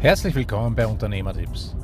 Herzlich 0.00 0.32
willkommen 0.36 0.76
bei 0.76 0.86
Unternehmertipps. 0.86 1.74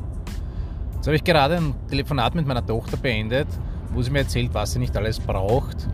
Jetzt 0.94 1.06
habe 1.08 1.16
ich 1.16 1.24
gerade 1.24 1.56
ein 1.56 1.74
Telefonat 1.88 2.36
mit 2.36 2.46
meiner 2.46 2.64
Tochter 2.64 2.96
beendet, 2.96 3.48
wo 3.92 4.02
sie 4.02 4.12
mir 4.12 4.20
erzählt, 4.20 4.54
was 4.54 4.70
sie 4.70 4.78
nicht 4.78 4.96
alles 4.96 5.18
braucht, 5.18 5.88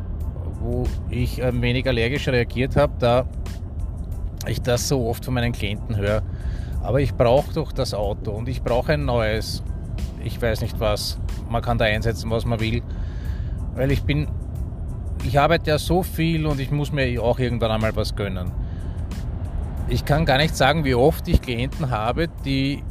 wo 0.60 0.86
ich 1.08 1.42
ein 1.42 1.62
wenig 1.62 1.88
allergisch 1.88 2.28
reagiert 2.28 2.76
habe, 2.76 2.92
da 2.98 3.24
ich 4.46 4.60
das 4.60 4.86
so 4.86 5.08
oft 5.08 5.24
von 5.24 5.32
meinen 5.32 5.52
Klienten 5.52 5.96
höre. 5.96 6.20
Aber 6.82 7.00
ich 7.00 7.14
brauche 7.14 7.54
doch 7.54 7.72
das 7.72 7.94
Auto 7.94 8.32
und 8.32 8.50
ich 8.50 8.62
brauche 8.62 8.92
ein 8.92 9.06
neues. 9.06 9.62
Ich 10.22 10.42
weiß 10.42 10.60
nicht 10.60 10.78
was. 10.78 11.18
Man 11.48 11.62
kann 11.62 11.78
da 11.78 11.86
einsetzen, 11.86 12.30
was 12.30 12.44
man 12.44 12.60
will. 12.60 12.82
Weil 13.76 13.92
ich 13.92 14.02
bin, 14.02 14.28
ich 15.24 15.40
arbeite 15.40 15.70
ja 15.70 15.78
so 15.78 16.02
viel 16.02 16.44
und 16.44 16.60
ich 16.60 16.70
muss 16.70 16.92
mir 16.92 17.22
auch 17.22 17.38
irgendwann 17.38 17.70
einmal 17.70 17.96
was 17.96 18.14
gönnen. 18.14 18.52
Ich 19.92 20.04
kann 20.04 20.24
gar 20.24 20.38
nicht 20.38 20.56
sagen, 20.56 20.84
wie 20.84 20.94
oft 20.94 21.26
ich 21.26 21.42
Klienten 21.42 21.90
habe, 21.90 22.28
die 22.44 22.84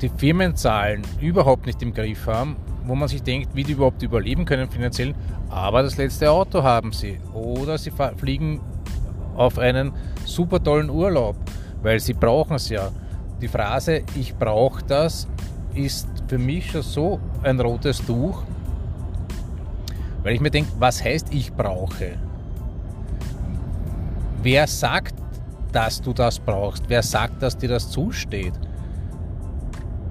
die 0.00 0.08
Firmenzahlen 0.08 1.02
überhaupt 1.20 1.66
nicht 1.66 1.80
im 1.82 1.94
Griff 1.94 2.26
haben, 2.26 2.56
wo 2.84 2.96
man 2.96 3.06
sich 3.06 3.22
denkt, 3.22 3.54
wie 3.54 3.62
die 3.62 3.72
überhaupt 3.72 4.02
überleben 4.02 4.44
können 4.44 4.68
finanziell, 4.68 5.14
aber 5.48 5.84
das 5.84 5.96
letzte 5.98 6.32
Auto 6.32 6.64
haben 6.64 6.92
sie. 6.92 7.20
Oder 7.32 7.78
sie 7.78 7.92
fliegen 8.16 8.60
auf 9.36 9.56
einen 9.58 9.92
super 10.24 10.60
tollen 10.60 10.90
Urlaub, 10.90 11.36
weil 11.80 12.00
sie 12.00 12.14
brauchen 12.14 12.56
es 12.56 12.68
ja. 12.68 12.90
Die 13.40 13.46
Phrase 13.48 14.02
ich 14.16 14.34
brauche 14.34 14.82
das 14.82 15.28
ist 15.74 16.08
für 16.26 16.38
mich 16.38 16.72
schon 16.72 16.82
so 16.82 17.20
ein 17.44 17.60
rotes 17.60 18.04
Tuch, 18.04 18.42
weil 20.24 20.34
ich 20.34 20.40
mir 20.40 20.50
denke, 20.50 20.72
was 20.80 21.04
heißt 21.04 21.32
ich 21.32 21.52
brauche? 21.52 22.16
Wer 24.42 24.66
sagt, 24.66 25.19
dass 25.72 26.00
du 26.00 26.12
das 26.12 26.38
brauchst? 26.38 26.84
Wer 26.88 27.02
sagt, 27.02 27.42
dass 27.42 27.56
dir 27.56 27.68
das 27.68 27.90
zusteht? 27.90 28.54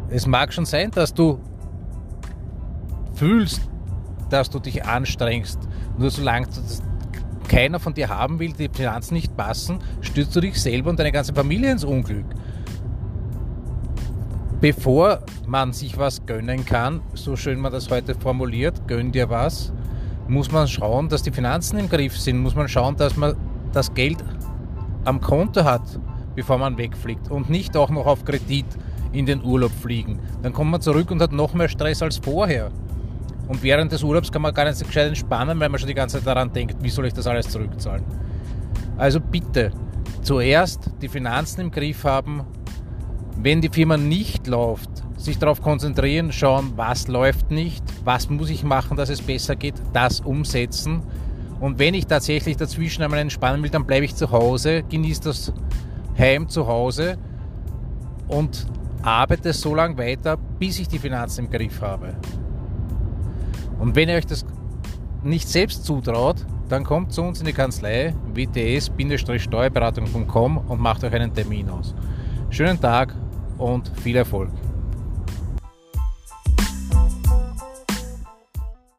Es 0.10 0.26
mag 0.26 0.54
schon 0.54 0.66
sein, 0.66 0.92
dass 0.92 1.14
du 1.14 1.40
fühlst, 3.14 3.62
dass 4.30 4.50
du 4.50 4.60
dich 4.60 4.86
anstrengst. 4.86 5.60
Nur 5.98 6.10
solange 6.10 6.48
keiner 7.48 7.80
von 7.80 7.94
dir 7.94 8.10
haben 8.10 8.40
will, 8.40 8.54
die 8.54 8.70
Finanzen 8.70 9.16
nicht 9.16 9.36
passen, 9.36 9.80
stürzt 10.02 10.36
du 10.36 10.42
dich 10.42 10.62
selber 10.62 10.90
und 10.90 11.00
deine 11.00 11.12
ganze 11.12 11.34
Familie 11.34 11.72
ins 11.72 11.84
Unglück. 11.84 12.26
Bevor 14.62 15.20
man 15.48 15.74
sich 15.74 15.98
was 15.98 16.26
gönnen 16.26 16.66
kann, 16.66 17.02
so 17.14 17.36
schön 17.36 17.60
man 17.60 17.72
das 17.72 17.90
heute 17.90 18.14
formuliert, 18.14 18.88
gönn 18.88 19.12
dir 19.12 19.30
was, 19.30 19.74
muss 20.28 20.52
man 20.52 20.68
schauen, 20.68 21.10
dass 21.10 21.24
die 21.24 21.32
Finanzen 21.32 21.80
im 21.80 21.90
Griff 21.90 22.18
sind, 22.18 22.40
muss 22.40 22.56
man 22.56 22.68
schauen, 22.68 22.96
dass 22.98 23.16
man 23.16 23.36
das 23.72 23.94
Geld 23.94 24.18
am 25.06 25.22
Konto 25.22 25.64
hat, 25.64 26.00
bevor 26.36 26.58
man 26.58 26.78
wegfliegt 26.78 27.30
und 27.30 27.50
nicht 27.50 27.76
auch 27.76 27.90
noch 27.90 28.06
auf 28.06 28.26
Kredit 28.26 28.66
in 29.12 29.26
den 29.26 29.44
Urlaub 29.44 29.72
fliegen. 29.72 30.20
Dann 30.42 30.54
kommt 30.54 30.72
man 30.72 30.82
zurück 30.82 31.12
und 31.12 31.22
hat 31.22 31.32
noch 31.32 31.54
mehr 31.54 31.68
Stress 31.68 32.02
als 32.02 32.18
vorher. 32.18 32.72
Und 33.48 33.64
während 33.64 33.92
des 33.92 34.04
Urlaubs 34.04 34.32
kann 34.32 34.44
man 34.44 34.54
gar 34.54 34.66
nicht 34.66 34.86
gescheit 34.86 35.08
entspannen, 35.08 35.60
weil 35.60 35.70
man 35.70 35.80
schon 35.80 35.88
die 35.88 35.96
ganze 35.96 36.18
Zeit 36.18 36.28
daran 36.28 36.54
denkt, 36.54 36.78
wie 36.84 36.90
soll 36.90 37.08
ich 37.08 37.14
das 37.14 37.26
alles 37.26 37.50
zurückzahlen. 37.50 38.04
Also 38.98 39.20
bitte, 39.20 39.72
zuerst 40.22 40.92
die 41.02 41.08
Finanzen 41.08 41.62
im 41.62 41.72
Griff 41.72 42.04
haben. 42.04 42.44
Wenn 43.42 43.62
die 43.62 43.70
Firma 43.70 43.98
nicht 43.98 44.48
läuft, 44.48 44.90
sich 45.18 45.40
darauf 45.40 45.62
konzentrieren, 45.62 46.32
schauen, 46.32 46.74
was 46.76 47.08
läuft 47.08 47.52
nicht, 47.52 47.84
was 48.04 48.30
muss 48.30 48.50
ich 48.50 48.64
machen, 48.64 48.98
dass 48.98 49.10
es 49.10 49.22
besser 49.22 49.56
geht, 49.56 49.76
das 49.94 50.20
umsetzen. 50.20 51.02
Und 51.60 51.80
wenn 51.80 51.94
ich 51.94 52.08
tatsächlich 52.08 52.58
dazwischen 52.58 53.04
einmal 53.04 53.20
entspannen 53.20 53.64
will, 53.64 53.70
dann 53.70 53.86
bleibe 53.86 54.06
ich 54.06 54.16
zu 54.16 54.32
Hause, 54.32 54.84
genieße 54.84 55.22
das 55.24 55.54
Heim 56.18 56.48
zu 56.48 56.68
Hause 56.68 57.18
und 58.28 58.68
arbeite 59.02 59.54
so 59.54 59.74
lange 59.76 59.98
weiter, 59.98 60.38
bis 60.38 60.80
ich 60.80 60.88
die 60.88 61.00
Finanzen 61.00 61.46
im 61.46 61.52
Griff 61.52 61.82
habe. 61.82 62.14
Und 63.80 63.96
wenn 63.96 64.10
ihr 64.10 64.16
euch 64.16 64.28
das 64.28 64.46
nicht 65.24 65.48
selbst 65.48 65.86
zutraut, 65.86 66.46
dann 66.70 66.84
kommt 66.84 67.14
zu 67.14 67.22
uns 67.24 67.40
in 67.40 67.46
die 67.46 67.54
Kanzlei 67.54 68.14
wts-steuerberatung.com 68.34 70.58
und 70.58 70.80
macht 70.80 71.04
euch 71.04 71.14
einen 71.14 71.34
Termin 71.34 71.70
aus. 71.70 71.96
Schönen 72.50 72.80
Tag 72.80 73.16
und 73.58 73.92
viel 73.98 74.16
Erfolg. 74.16 74.52